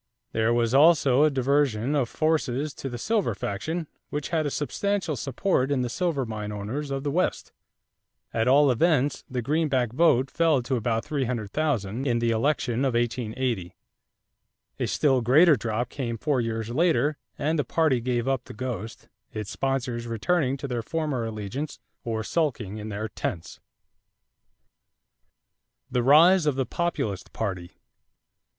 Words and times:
There 0.31 0.51
was 0.51 0.73
also 0.73 1.25
a 1.25 1.29
diversion 1.29 1.93
of 1.93 2.09
forces 2.09 2.73
to 2.73 2.89
the 2.89 2.97
silver 2.97 3.35
faction 3.35 3.85
which 4.09 4.29
had 4.29 4.47
a 4.47 4.49
substantial 4.49 5.15
support 5.15 5.69
in 5.69 5.83
the 5.83 5.89
silver 5.91 6.25
mine 6.25 6.51
owners 6.51 6.89
of 6.89 7.03
the 7.03 7.11
West. 7.11 7.51
At 8.33 8.47
all 8.47 8.71
events 8.71 9.23
the 9.29 9.43
Greenback 9.43 9.93
vote 9.93 10.31
fell 10.31 10.63
to 10.63 10.75
about 10.75 11.05
300,000 11.05 12.07
in 12.07 12.17
the 12.17 12.31
election 12.31 12.83
of 12.83 12.95
1880. 12.95 13.75
A 14.79 14.87
still 14.87 15.21
greater 15.21 15.55
drop 15.55 15.89
came 15.89 16.17
four 16.17 16.41
years 16.41 16.71
later 16.71 17.19
and 17.37 17.59
the 17.59 17.63
party 17.63 18.01
gave 18.01 18.27
up 18.27 18.45
the 18.45 18.55
ghost, 18.55 19.07
its 19.31 19.51
sponsors 19.51 20.07
returning 20.07 20.57
to 20.57 20.67
their 20.67 20.81
former 20.81 21.25
allegiance 21.27 21.77
or 22.03 22.23
sulking 22.23 22.79
in 22.79 22.89
their 22.89 23.07
tents. 23.07 23.59
=The 25.91 26.01
Rise 26.01 26.47
of 26.47 26.55
the 26.55 26.65
Populist 26.65 27.31
Party. 27.33 27.73